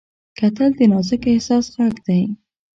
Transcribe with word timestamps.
کتل 0.39 0.69
د 0.77 0.81
نازک 0.91 1.21
احساس 1.33 1.65
غږ 1.75 1.95
دی 2.05 2.21